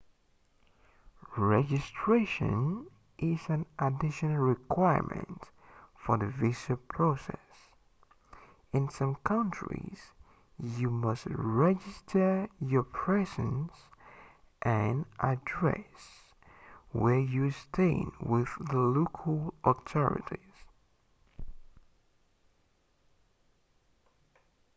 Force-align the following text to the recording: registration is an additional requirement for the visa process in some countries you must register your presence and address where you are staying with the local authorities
registration 1.37 2.87
is 3.19 3.39
an 3.49 3.67
additional 3.77 4.37
requirement 4.37 5.43
for 5.95 6.17
the 6.17 6.25
visa 6.25 6.75
process 6.75 7.59
in 8.73 8.89
some 8.89 9.13
countries 9.23 9.99
you 10.57 10.89
must 10.89 11.27
register 11.27 12.49
your 12.59 12.81
presence 12.81 13.73
and 14.63 15.05
address 15.19 16.09
where 16.93 17.19
you 17.19 17.45
are 17.49 17.51
staying 17.51 18.11
with 18.21 18.49
the 18.71 18.77
local 18.79 19.53
authorities 19.63 20.65